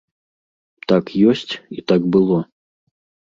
[0.91, 2.39] Так ёсць і так было.